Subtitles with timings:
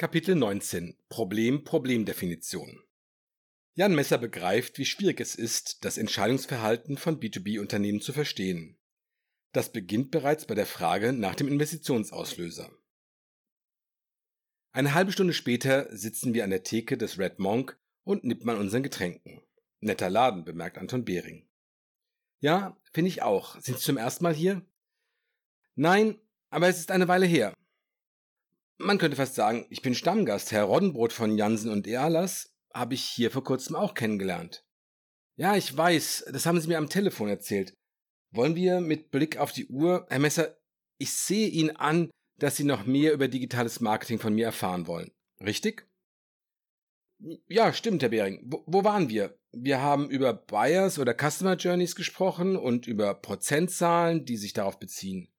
[0.00, 2.84] Kapitel 19 Problem Problemdefinition
[3.74, 8.78] Jan Messer begreift, wie schwierig es ist, das Entscheidungsverhalten von B2B-Unternehmen zu verstehen.
[9.50, 12.70] Das beginnt bereits bei der Frage nach dem Investitionsauslöser.
[14.70, 18.58] Eine halbe Stunde später sitzen wir an der Theke des Red Monk und nippen an
[18.58, 19.42] unseren Getränken.
[19.80, 21.48] Netter Laden, bemerkt Anton Behring.
[22.38, 23.60] Ja, finde ich auch.
[23.60, 24.64] Sind Sie zum ersten Mal hier?
[25.74, 26.20] Nein,
[26.50, 27.52] aber es ist eine Weile her.
[28.78, 30.52] Man könnte fast sagen, ich bin Stammgast.
[30.52, 34.64] Herr Roddenbrot von Jansen und Ealas habe ich hier vor kurzem auch kennengelernt.
[35.36, 37.74] Ja, ich weiß, das haben Sie mir am Telefon erzählt.
[38.30, 40.56] Wollen wir mit Blick auf die Uhr, Herr Messer,
[40.98, 45.10] ich sehe Ihnen an, dass Sie noch mehr über digitales Marketing von mir erfahren wollen.
[45.40, 45.88] Richtig?
[47.48, 48.42] Ja, stimmt, Herr Behring.
[48.44, 49.36] Wo, wo waren wir?
[49.50, 55.32] Wir haben über Buyers oder Customer Journeys gesprochen und über Prozentzahlen, die sich darauf beziehen.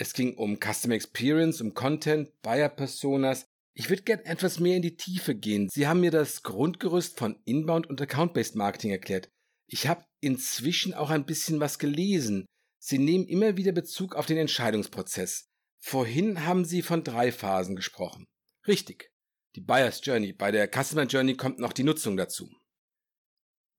[0.00, 3.46] Es ging um Customer Experience, um Content, Buyer Personas.
[3.74, 5.68] Ich würde gern etwas mehr in die Tiefe gehen.
[5.68, 9.28] Sie haben mir das Grundgerüst von Inbound und Account-Based Marketing erklärt.
[9.66, 12.46] Ich habe inzwischen auch ein bisschen was gelesen.
[12.80, 15.48] Sie nehmen immer wieder Bezug auf den Entscheidungsprozess.
[15.80, 18.24] Vorhin haben Sie von drei Phasen gesprochen.
[18.68, 19.10] Richtig.
[19.56, 20.32] Die Buyer's Journey.
[20.32, 22.48] Bei der Customer Journey kommt noch die Nutzung dazu.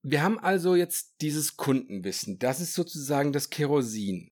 [0.02, 2.40] Wir haben also jetzt dieses Kundenwissen.
[2.40, 4.30] Das ist sozusagen das Kerosin.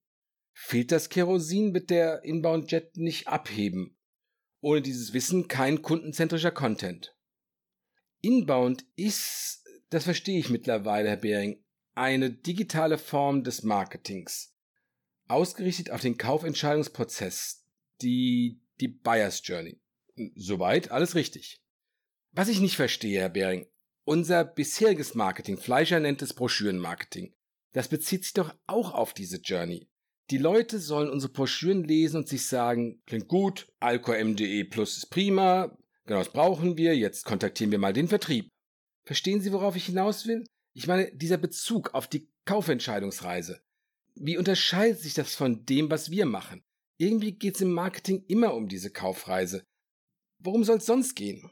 [0.60, 3.96] Fehlt das Kerosin, wird der Inbound Jet nicht abheben.
[4.60, 7.16] Ohne dieses Wissen kein kundenzentrischer Content.
[8.22, 14.56] Inbound ist, das verstehe ich mittlerweile, Herr Behring, eine digitale Form des Marketings.
[15.28, 17.64] Ausgerichtet auf den Kaufentscheidungsprozess,
[18.02, 19.80] die, die Buyer's Journey.
[20.36, 21.62] Soweit alles richtig.
[22.32, 23.68] Was ich nicht verstehe, Herr Behring,
[24.06, 27.36] unser bisheriges Marketing, Fleischer nennt es Broschürenmarketing,
[27.74, 29.88] das bezieht sich doch auch auf diese Journey.
[30.30, 35.78] Die Leute sollen unsere Broschüren lesen und sich sagen, klingt gut, alcor.mde plus ist prima,
[36.06, 38.50] genau das brauchen wir, jetzt kontaktieren wir mal den Vertrieb.
[39.06, 40.44] Verstehen Sie, worauf ich hinaus will?
[40.74, 43.62] Ich meine, dieser Bezug auf die Kaufentscheidungsreise.
[44.16, 46.62] Wie unterscheidet sich das von dem, was wir machen?
[46.98, 49.64] Irgendwie geht es im Marketing immer um diese Kaufreise.
[50.40, 51.50] Worum soll es sonst gehen?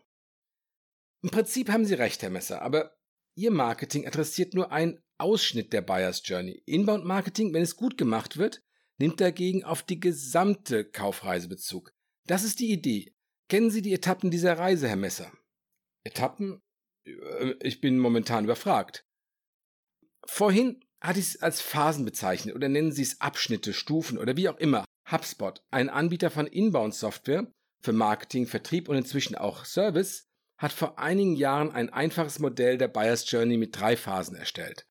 [1.23, 2.95] Im Prinzip haben Sie recht, Herr Messer, aber
[3.37, 6.61] Ihr Marketing adressiert nur einen Ausschnitt der Buyer's Journey.
[6.65, 8.64] Inbound Marketing, wenn es gut gemacht wird,
[8.97, 11.91] nimmt dagegen auf die gesamte Kaufreise Bezug.
[12.27, 13.13] Das ist die Idee.
[13.49, 15.31] Kennen Sie die Etappen dieser Reise, Herr Messer?
[16.03, 16.61] Etappen?
[17.05, 19.05] Äh, ich bin momentan überfragt.
[20.25, 24.49] Vorhin hatte ich es als Phasen bezeichnet oder nennen Sie es Abschnitte, Stufen oder wie
[24.49, 24.85] auch immer.
[25.09, 27.51] HubSpot, ein Anbieter von Inbound-Software
[27.83, 30.25] für Marketing, Vertrieb und inzwischen auch Service,
[30.57, 34.87] hat vor einigen Jahren ein einfaches Modell der Buyer's Journey mit drei Phasen erstellt.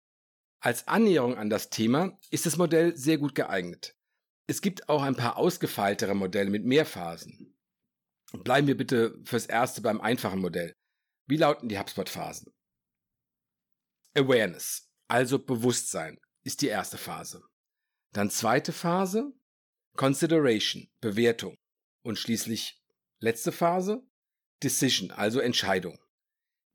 [0.64, 3.94] Als Annäherung an das Thema ist das Modell sehr gut geeignet.
[4.46, 7.54] Es gibt auch ein paar ausgefeiltere Modelle mit mehr Phasen.
[8.32, 10.74] Bleiben wir bitte fürs erste beim einfachen Modell.
[11.26, 12.50] Wie lauten die HubSpot-Phasen?
[14.14, 17.42] Awareness, also Bewusstsein, ist die erste Phase.
[18.14, 19.34] Dann zweite Phase,
[19.98, 21.58] Consideration, Bewertung.
[22.02, 22.82] Und schließlich
[23.18, 24.02] letzte Phase,
[24.62, 25.98] Decision, also Entscheidung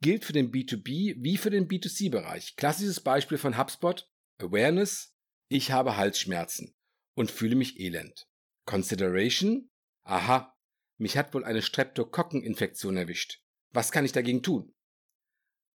[0.01, 2.55] gilt für den B2B wie für den B2C-Bereich.
[2.55, 5.13] Klassisches Beispiel von HubSpot, Awareness,
[5.49, 6.75] ich habe Halsschmerzen
[7.15, 8.27] und fühle mich elend.
[8.65, 9.69] Consideration,
[10.03, 10.55] aha,
[10.97, 13.43] mich hat wohl eine Streptokokkeninfektion erwischt.
[13.71, 14.73] Was kann ich dagegen tun?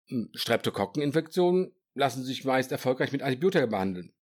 [0.09, 4.15] Hm, Streptokokkeninfektionen lassen sich meist erfolgreich mit Antibiotika behandeln.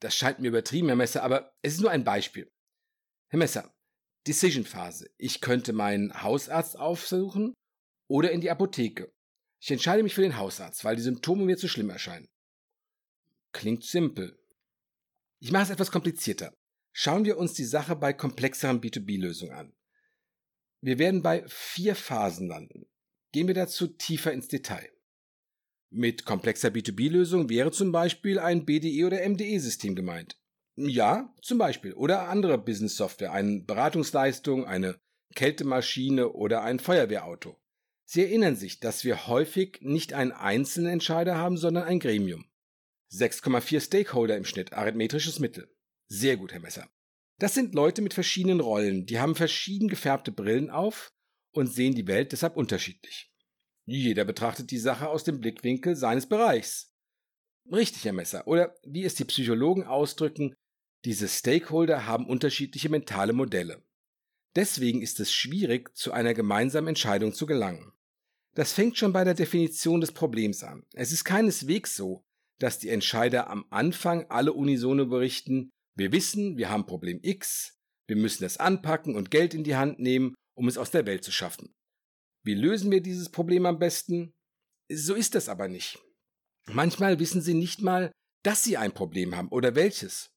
[0.00, 2.52] Das scheint mir übertrieben, Herr Messer, aber es ist nur ein Beispiel.
[3.28, 3.74] Herr Messer,
[4.26, 5.10] Decision-Phase.
[5.16, 7.54] Ich könnte meinen Hausarzt aufsuchen
[8.08, 9.12] oder in die Apotheke.
[9.60, 12.28] Ich entscheide mich für den Hausarzt, weil die Symptome mir zu schlimm erscheinen.
[13.52, 14.38] Klingt simpel.
[15.38, 16.54] Ich mache es etwas komplizierter.
[16.92, 19.72] Schauen wir uns die Sache bei komplexeren B2B-Lösungen an.
[20.80, 22.86] Wir werden bei vier Phasen landen.
[23.32, 24.90] Gehen wir dazu tiefer ins Detail.
[25.90, 30.38] Mit komplexer B2B-Lösung wäre zum Beispiel ein BDE oder MDE-System gemeint.
[30.76, 31.94] Ja, zum Beispiel.
[31.94, 35.00] Oder andere Business-Software, eine Beratungsleistung, eine
[35.34, 37.58] Kältemaschine oder ein Feuerwehrauto.
[38.08, 42.46] Sie erinnern sich, dass wir häufig nicht einen einzelnen Entscheider haben, sondern ein Gremium.
[43.12, 45.68] 6,4 Stakeholder im Schnitt, arithmetrisches Mittel.
[46.06, 46.88] Sehr gut, Herr Messer.
[47.38, 51.12] Das sind Leute mit verschiedenen Rollen, die haben verschieden gefärbte Brillen auf
[51.52, 53.32] und sehen die Welt deshalb unterschiedlich.
[53.84, 56.92] Jeder betrachtet die Sache aus dem Blickwinkel seines Bereichs.
[57.70, 58.46] Richtig, Herr Messer.
[58.46, 60.54] Oder wie es die Psychologen ausdrücken,
[61.04, 63.84] diese Stakeholder haben unterschiedliche mentale Modelle.
[64.56, 67.92] Deswegen ist es schwierig, zu einer gemeinsamen Entscheidung zu gelangen.
[68.54, 70.84] Das fängt schon bei der Definition des Problems an.
[70.94, 72.24] Es ist keineswegs so,
[72.58, 78.16] dass die Entscheider am Anfang alle unisono berichten, wir wissen, wir haben Problem X, wir
[78.16, 81.30] müssen es anpacken und Geld in die Hand nehmen um es aus der Welt zu
[81.30, 81.74] schaffen.
[82.42, 84.34] Wie lösen wir dieses Problem am besten?
[84.90, 85.98] So ist das aber nicht.
[86.66, 88.10] Manchmal wissen sie nicht mal,
[88.42, 90.30] dass sie ein Problem haben oder welches.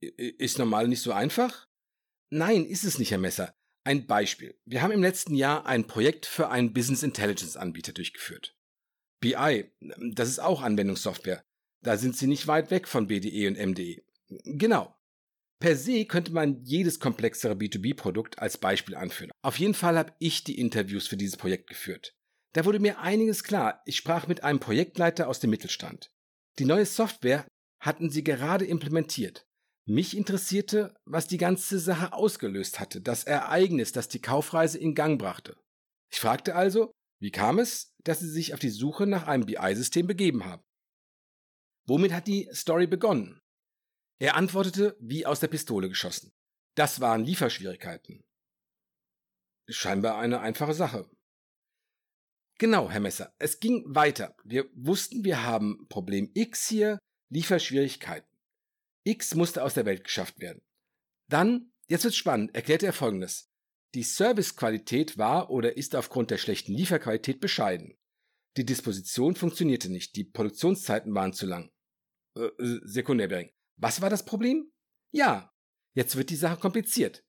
[0.00, 1.68] Ist normal nicht so einfach?
[2.30, 3.54] Nein, ist es nicht, Herr Messer.
[3.84, 4.58] Ein Beispiel.
[4.64, 8.56] Wir haben im letzten Jahr ein Projekt für einen Business Intelligence Anbieter durchgeführt.
[9.20, 9.70] BI,
[10.12, 11.42] das ist auch Anwendungssoftware.
[11.82, 14.02] Da sind Sie nicht weit weg von BDE und MDE.
[14.44, 14.94] Genau.
[15.60, 19.30] Per se könnte man jedes komplexere B2B-Produkt als Beispiel anführen.
[19.42, 22.14] Auf jeden Fall habe ich die Interviews für dieses Projekt geführt.
[22.54, 23.82] Da wurde mir einiges klar.
[23.84, 26.10] Ich sprach mit einem Projektleiter aus dem Mittelstand.
[26.58, 27.46] Die neue Software
[27.80, 29.46] hatten sie gerade implementiert.
[29.90, 35.18] Mich interessierte, was die ganze Sache ausgelöst hatte, das Ereignis, das die Kaufreise in Gang
[35.18, 35.56] brachte.
[36.12, 40.06] Ich fragte also, wie kam es, dass sie sich auf die Suche nach einem BI-System
[40.06, 40.62] begeben haben?
[41.88, 43.40] Womit hat die Story begonnen?
[44.20, 46.30] Er antwortete wie aus der Pistole geschossen.
[46.76, 48.22] Das waren Lieferschwierigkeiten.
[49.68, 51.10] Scheinbar eine einfache Sache.
[52.60, 54.36] Genau, Herr Messer, es ging weiter.
[54.44, 57.00] Wir wussten, wir haben Problem X hier,
[57.32, 58.29] Lieferschwierigkeiten.
[59.10, 60.62] X musste aus der Welt geschafft werden.
[61.28, 63.50] Dann, jetzt wird's spannend, erklärte er folgendes.
[63.94, 67.98] Die Servicequalität war oder ist aufgrund der schlechten Lieferqualität bescheiden.
[68.56, 71.70] Die Disposition funktionierte nicht, die Produktionszeiten waren zu lang.
[72.36, 72.50] Äh,
[72.84, 73.50] Sekundärbering.
[73.76, 74.70] Was war das Problem?
[75.12, 75.52] Ja,
[75.94, 77.24] jetzt wird die Sache kompliziert.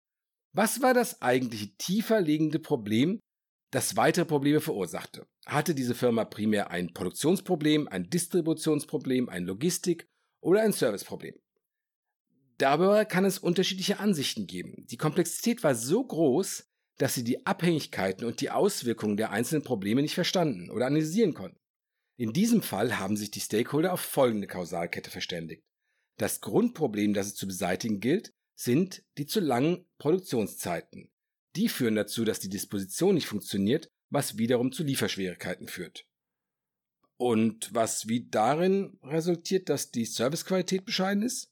[0.54, 3.20] Was war das eigentliche tiefer liegende Problem,
[3.72, 5.28] das weitere Probleme verursachte?
[5.46, 10.08] Hatte diese Firma primär ein Produktionsproblem, ein Distributionsproblem, ein Logistik-
[10.44, 11.41] oder ein Serviceproblem?
[12.62, 14.86] Darüber kann es unterschiedliche Ansichten geben.
[14.92, 16.70] Die Komplexität war so groß,
[17.00, 21.60] dass sie die Abhängigkeiten und die Auswirkungen der einzelnen Probleme nicht verstanden oder analysieren konnten.
[22.20, 25.64] In diesem Fall haben sich die Stakeholder auf folgende Kausalkette verständigt.
[26.18, 31.10] Das Grundproblem, das es zu beseitigen gilt, sind die zu langen Produktionszeiten.
[31.56, 36.06] Die führen dazu, dass die Disposition nicht funktioniert, was wiederum zu Lieferschwierigkeiten führt.
[37.18, 41.51] Und was wie darin resultiert, dass die Servicequalität bescheiden ist?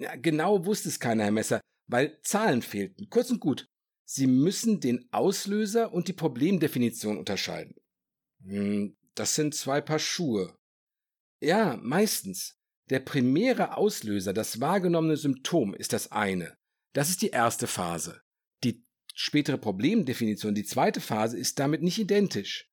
[0.00, 3.10] Ja, genau wusste es keiner, Herr Messer, weil Zahlen fehlten.
[3.10, 3.68] Kurz und gut.
[4.06, 7.74] Sie müssen den Auslöser und die Problemdefinition unterscheiden.
[8.42, 10.56] Hm, das sind zwei Paar Schuhe.
[11.42, 12.56] Ja, meistens.
[12.88, 16.56] Der primäre Auslöser, das wahrgenommene Symptom, ist das eine.
[16.94, 18.22] Das ist die erste Phase.
[18.64, 22.68] Die spätere Problemdefinition, die zweite Phase, ist damit nicht identisch.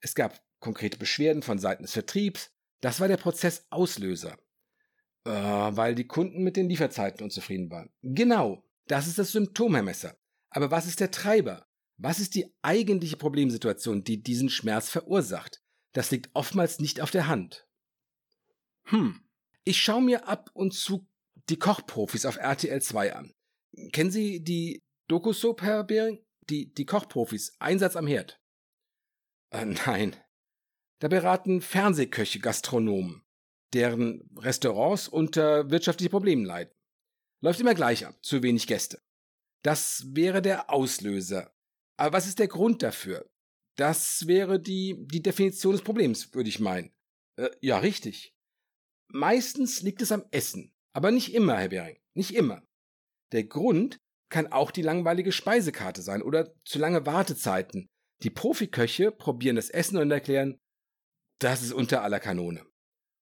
[0.00, 2.50] Es gab konkrete Beschwerden von Seiten des Vertriebs.
[2.80, 4.38] Das war der Prozessauslöser.
[5.28, 7.90] Äh, weil die Kunden mit den Lieferzeiten unzufrieden waren.
[8.00, 10.16] Genau, das ist das Symptom, Herr Messer.
[10.48, 11.66] Aber was ist der Treiber?
[11.98, 15.62] Was ist die eigentliche Problemsituation, die diesen Schmerz verursacht?
[15.92, 17.66] Das liegt oftmals nicht auf der Hand.
[18.84, 19.20] Hm,
[19.64, 21.06] ich schaue mir ab und zu
[21.50, 23.34] die Kochprofis auf RTL 2 an.
[23.92, 26.24] Kennen Sie die Doku-Soap, Herr Behring?
[26.48, 28.40] Die, die Kochprofis, Einsatz am Herd.
[29.50, 30.16] Äh, nein.
[31.00, 33.22] Da beraten Fernsehköche Gastronomen,
[33.74, 36.72] deren Restaurants unter wirtschaftlichen Problemen leiden.
[37.40, 39.00] Läuft immer gleich ab, zu wenig Gäste.
[39.62, 41.52] Das wäre der Auslöser.
[41.96, 43.28] Aber was ist der Grund dafür?
[43.76, 46.92] Das wäre die, die Definition des Problems, würde ich meinen.
[47.36, 48.34] Äh, ja, richtig.
[49.08, 52.62] Meistens liegt es am Essen, aber nicht immer, Herr Bering, nicht immer.
[53.32, 53.98] Der Grund
[54.30, 57.88] kann auch die langweilige Speisekarte sein oder zu lange Wartezeiten.
[58.22, 60.58] Die Profiköche probieren das Essen und erklären,
[61.40, 62.66] das ist unter aller Kanone.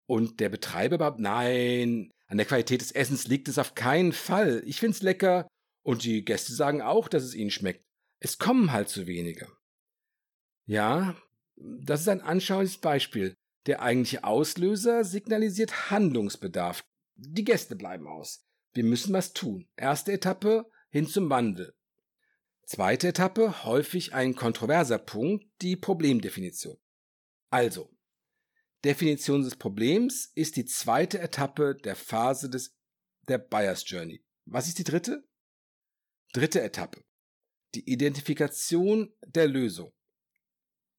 [0.06, 4.64] Und der Betreiber behauptet, nein, an der Qualität des Essens liegt es auf keinen Fall.
[4.66, 5.48] Ich find's lecker.
[5.84, 7.86] Und die Gäste sagen auch, dass es ihnen schmeckt.
[8.20, 9.48] Es kommen halt zu wenige.
[10.66, 11.16] Ja,
[11.56, 13.36] das ist ein anschauliches Beispiel.
[13.66, 16.84] Der eigentliche Auslöser signalisiert Handlungsbedarf.
[17.16, 18.46] Die Gäste bleiben aus.
[18.74, 19.68] Wir müssen was tun.
[19.76, 21.74] Erste Etappe hin zum Wandel.
[22.66, 26.78] Zweite Etappe, häufig ein kontroverser Punkt, die Problemdefinition.
[27.50, 27.93] Also,
[28.84, 32.76] Definition des Problems ist die zweite Etappe der Phase des,
[33.28, 34.22] der Buyer's Journey.
[34.46, 35.24] Was ist die dritte?
[36.34, 37.04] Dritte Etappe.
[37.76, 39.94] Die Identifikation der Lösung.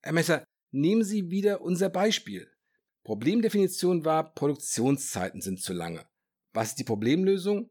[0.03, 2.51] Herr Messer, nehmen Sie wieder unser Beispiel.
[3.05, 6.07] Problemdefinition war, Produktionszeiten sind zu lange.
[6.55, 7.71] Was ist die Problemlösung?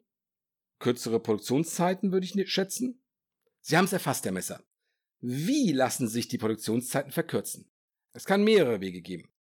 [0.78, 3.02] Kürzere Produktionszeiten, würde ich schätzen.
[3.62, 4.64] Sie haben es erfasst, Herr Messer.
[5.22, 7.72] Wie lassen sich die Produktionszeiten verkürzen?
[8.12, 9.33] Es kann mehrere Wege geben.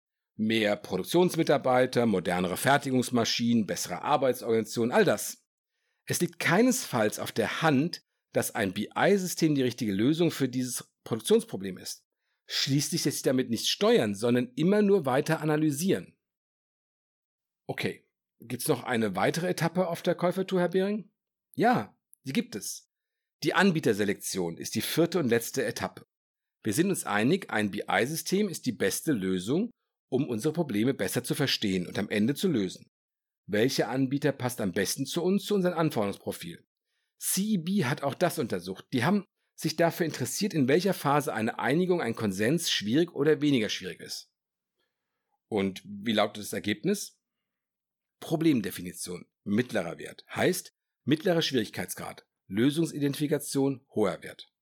[0.42, 5.44] Mehr Produktionsmitarbeiter, modernere Fertigungsmaschinen, bessere Arbeitsorganisation, all das.
[6.04, 11.78] Es liegt keinesfalls auf der Hand, dass ein BI-System die richtige Lösung für dieses Produktionsproblem
[11.78, 12.04] ist.
[12.46, 16.16] Schließlich lässt sich damit nicht steuern, sondern immer nur weiter analysieren.
[17.68, 18.04] Okay,
[18.40, 21.08] gibt's noch eine weitere Etappe auf der Käufertour, Herr Behring?
[21.54, 22.90] Ja, die gibt es.
[23.44, 26.04] Die Anbieterselektion ist die vierte und letzte Etappe.
[26.64, 29.70] Wir sind uns einig, ein BI-System ist die beste Lösung,
[30.12, 32.90] um unsere Probleme besser zu verstehen und am Ende zu lösen.
[33.46, 36.62] Welcher Anbieter passt am besten zu uns, zu unserem Anforderungsprofil?
[37.18, 38.84] CEB hat auch das untersucht.
[38.92, 43.70] Die haben sich dafür interessiert, in welcher Phase eine Einigung, ein Konsens schwierig oder weniger
[43.70, 44.28] schwierig ist.
[45.48, 47.18] Und wie lautet das Ergebnis?
[48.20, 54.52] Problemdefinition, mittlerer Wert, heißt mittlerer Schwierigkeitsgrad, Lösungsidentifikation, hoher Wert.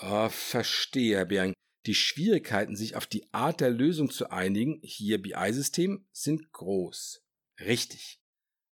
[0.00, 1.54] Oh, verstehe, Herr Bering.
[1.86, 7.22] Die Schwierigkeiten, sich auf die Art der Lösung zu einigen, hier BI-System, sind groß.
[7.60, 8.20] Richtig.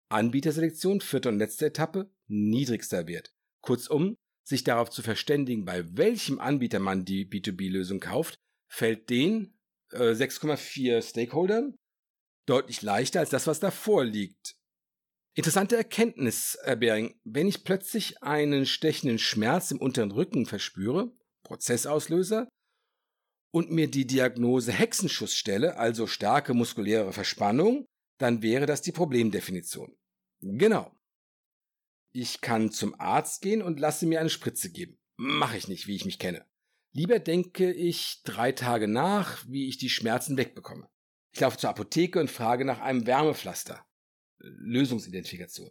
[0.08, 3.32] Anbieterselektion, vierte und letzte Etappe, niedrigster Wert.
[3.62, 8.36] Kurzum, sich darauf zu verständigen, bei welchem Anbieter man die B2B-Lösung kauft,
[8.68, 9.58] fällt den
[9.92, 11.76] äh, 6,4 Stakeholdern
[12.46, 14.56] deutlich leichter als das, was davor liegt.
[15.34, 17.20] Interessante Erkenntnis, Herr Bering.
[17.24, 21.12] Wenn ich plötzlich einen stechenden Schmerz im unteren Rücken verspüre,
[21.44, 22.48] Prozessauslöser,
[23.50, 27.86] und mir die Diagnose Hexenschuss stelle, also starke muskuläre Verspannung,
[28.18, 29.96] dann wäre das die Problemdefinition.
[30.40, 30.94] Genau.
[32.12, 34.98] Ich kann zum Arzt gehen und lasse mir eine Spritze geben.
[35.16, 36.44] Mache ich nicht, wie ich mich kenne.
[36.92, 40.88] Lieber denke ich drei Tage nach, wie ich die Schmerzen wegbekomme.
[41.32, 43.86] Ich laufe zur Apotheke und frage nach einem Wärmepflaster.
[44.38, 45.70] Lösungsidentifikation.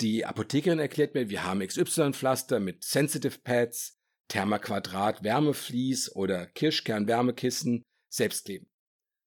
[0.00, 3.99] Die Apothekerin erklärt mir, wir haben XY-Pflaster mit Sensitive Pads,
[4.30, 8.70] Thermaquadrat Wärmeflies oder Kirschkern Wärmekissen, Selbstkleben.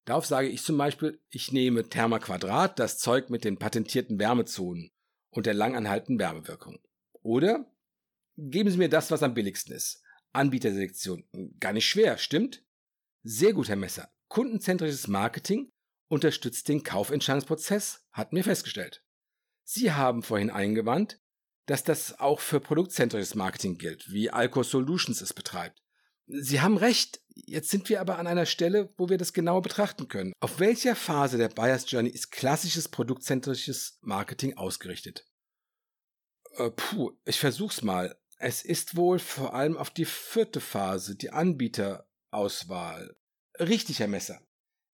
[0.06, 4.92] Darauf sage ich zum Beispiel, ich nehme Thermaquadrat, das Zeug mit den patentierten Wärmezonen
[5.30, 6.80] und der langanhaltenden Wärmewirkung.
[7.22, 7.72] Oder
[8.38, 10.02] geben Sie mir das, was am billigsten ist.
[10.32, 11.26] Anbieterselektion.
[11.60, 12.66] Gar nicht schwer, stimmt?
[13.24, 14.10] Sehr gut, Herr Messer.
[14.30, 15.70] Kundenzentrisches Marketing
[16.08, 19.04] unterstützt den Kaufentscheidungsprozess, hat mir festgestellt.
[19.64, 21.22] Sie haben vorhin eingewandt,
[21.66, 25.82] dass das auch für produktzentrisches Marketing gilt, wie Alco Solutions es betreibt.
[26.26, 30.08] Sie haben recht, jetzt sind wir aber an einer Stelle, wo wir das genauer betrachten
[30.08, 30.34] können.
[30.40, 35.26] Auf welcher Phase der Buyers Journey ist klassisches produktzentrisches Marketing ausgerichtet?
[36.56, 38.18] Äh, puh, ich versuch's mal.
[38.38, 43.16] Es ist wohl vor allem auf die vierte Phase, die Anbieterauswahl.
[43.60, 44.42] Richtig, Herr Messer.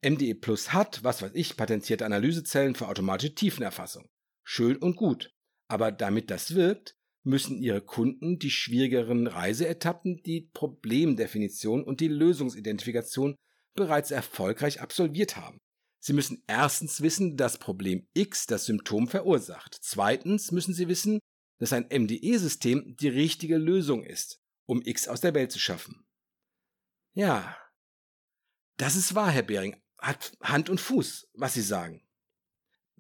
[0.01, 4.09] MDE Plus hat, was weiß ich, patentierte Analysezellen für automatische Tiefenerfassung.
[4.43, 5.31] Schön und gut.
[5.69, 13.35] Aber damit das wirkt, müssen ihre Kunden die schwierigeren Reiseetappen, die Problemdefinition und die Lösungsidentifikation
[13.75, 15.59] bereits erfolgreich absolviert haben.
[16.01, 19.77] Sie müssen erstens wissen, dass Problem X das Symptom verursacht.
[19.81, 21.19] Zweitens müssen sie wissen,
[21.59, 26.05] dass ein MDE-System die richtige Lösung ist, um X aus der Welt zu schaffen.
[27.13, 27.57] Ja,
[28.77, 32.01] das ist wahr, Herr Behring, hat Hand und Fuß, was Sie sagen.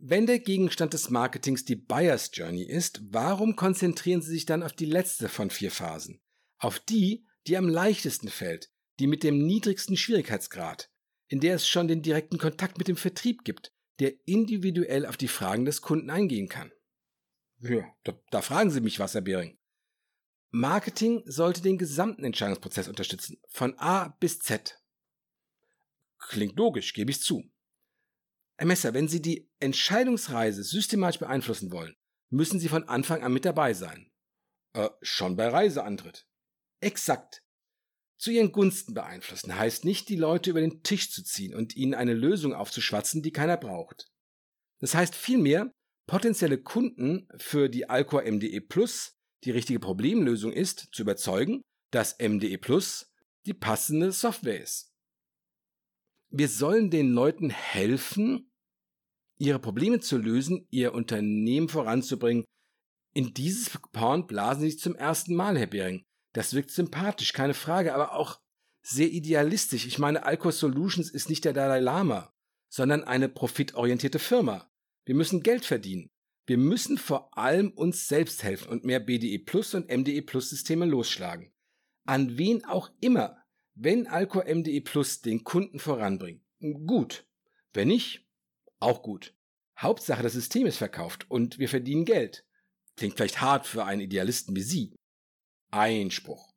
[0.01, 4.71] Wenn der Gegenstand des Marketings die Buyer's Journey ist, warum konzentrieren Sie sich dann auf
[4.71, 6.21] die letzte von vier Phasen?
[6.57, 10.89] Auf die, die am leichtesten fällt, die mit dem niedrigsten Schwierigkeitsgrad,
[11.27, 15.27] in der es schon den direkten Kontakt mit dem Vertrieb gibt, der individuell auf die
[15.27, 16.71] Fragen des Kunden eingehen kann.
[17.59, 19.59] Ja, da, da fragen Sie mich was, Herr Behring.
[20.49, 24.81] Marketing sollte den gesamten Entscheidungsprozess unterstützen, von A bis Z.
[26.19, 27.43] Klingt logisch, gebe ich zu.
[28.59, 31.95] Herr Messer, wenn Sie die Entscheidungsreise systematisch beeinflussen wollen,
[32.29, 34.11] müssen Sie von Anfang an mit dabei sein.
[34.73, 36.27] Äh, schon bei Reiseantritt.
[36.81, 37.41] Exakt.
[38.17, 41.93] Zu Ihren Gunsten beeinflussen heißt nicht, die Leute über den Tisch zu ziehen und ihnen
[41.93, 44.11] eine Lösung aufzuschwatzen, die keiner braucht.
[44.81, 45.71] Das heißt vielmehr,
[46.05, 49.13] potenzielle Kunden für die Alcor MDE Plus
[49.45, 51.61] die richtige Problemlösung ist, zu überzeugen,
[51.91, 53.09] dass MDE Plus
[53.45, 54.91] die passende Software ist.
[56.29, 58.48] Wir sollen den Leuten helfen,
[59.39, 62.45] ihre Probleme zu lösen, ihr Unternehmen voranzubringen.
[63.13, 66.03] In dieses Porn blasen sie sich zum ersten Mal, Herr Bering.
[66.33, 68.39] Das wirkt sympathisch, keine Frage, aber auch
[68.83, 69.87] sehr idealistisch.
[69.87, 72.33] Ich meine, Alco Solutions ist nicht der Dalai Lama,
[72.69, 74.69] sondern eine profitorientierte Firma.
[75.05, 76.09] Wir müssen Geld verdienen.
[76.45, 80.85] Wir müssen vor allem uns selbst helfen und mehr BDE Plus und MDE Plus Systeme
[80.85, 81.51] losschlagen.
[82.05, 83.37] An wen auch immer,
[83.75, 86.43] wenn Alcor MDE Plus den Kunden voranbringt.
[86.59, 87.25] Gut.
[87.73, 88.28] Wenn nicht,
[88.79, 89.35] auch gut.
[89.77, 92.45] Hauptsache, das System ist verkauft und wir verdienen Geld.
[92.97, 94.95] Klingt vielleicht hart für einen Idealisten wie Sie.
[95.71, 96.53] Einspruch.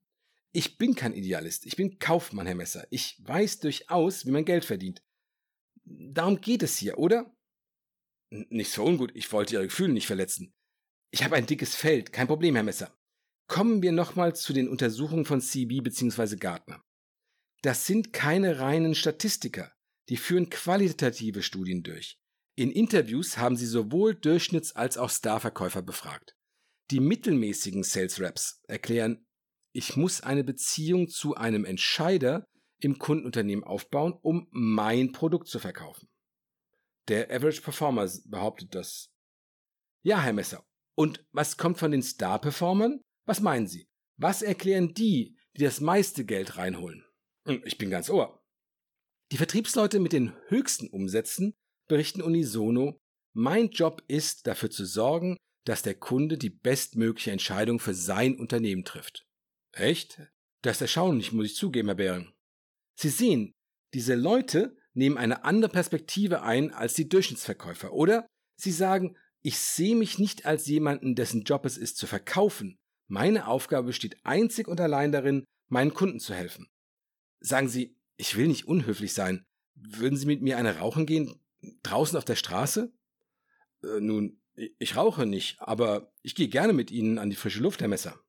[0.52, 2.87] Ich bin kein Idealist, ich bin Kaufmann, Herr Messer.
[2.91, 5.02] Ich weiß durchaus, wie man Geld verdient.
[5.85, 7.35] Darum geht es hier, oder?
[8.31, 10.52] Nicht so ungut, ich wollte Ihre Gefühle nicht verletzen.
[11.11, 12.95] Ich habe ein dickes Feld, kein Problem, Herr Messer.
[13.47, 16.37] Kommen wir nochmal zu den Untersuchungen von CB bzw.
[16.37, 16.83] Gartner.
[17.62, 19.73] Das sind keine reinen Statistiker.
[20.09, 22.19] Die führen qualitative Studien durch.
[22.55, 26.37] In Interviews haben sie sowohl Durchschnitts- als auch Starverkäufer befragt.
[26.91, 29.27] Die mittelmäßigen Sales Reps erklären,
[29.73, 32.47] ich muss eine Beziehung zu einem Entscheider
[32.79, 36.09] im Kundenunternehmen aufbauen, um mein Produkt zu verkaufen.
[37.09, 39.11] Der Average Performer behauptet das.
[40.03, 40.65] Ja, Herr Messer.
[40.95, 43.01] Und was kommt von den Star Performern?
[43.25, 43.89] Was meinen Sie?
[44.17, 47.05] Was erklären die, die das meiste Geld reinholen?
[47.47, 48.42] Hm, ich bin ganz ohr.
[49.33, 51.55] Die Vertriebsleute mit den höchsten Umsätzen
[51.89, 53.01] berichten unisono,
[53.33, 58.85] mein Job ist, dafür zu sorgen, dass der Kunde die bestmögliche Entscheidung für sein Unternehmen
[58.85, 59.25] trifft.
[59.73, 60.21] Echt?
[60.61, 62.31] Das ist erstaunlich, muss ich zugeben, Herr Behring.
[63.01, 63.55] Sie sehen,
[63.95, 67.95] diese Leute nehmen eine andere Perspektive ein als die Durchschnittsverkäufer.
[67.95, 68.27] Oder
[68.61, 72.77] sie sagen, ich sehe mich nicht als jemanden, dessen Job es ist zu verkaufen.
[73.09, 76.69] Meine Aufgabe besteht einzig und allein darin, meinen Kunden zu helfen.
[77.41, 79.45] Sagen Sie, ich will nicht unhöflich sein.
[79.75, 81.41] Würden Sie mit mir eine rauchen gehen?
[81.83, 82.93] Draußen auf der Straße?
[83.83, 87.81] Äh, nun, ich rauche nicht, aber ich gehe gerne mit Ihnen an die frische Luft,
[87.81, 88.21] Herr Messer.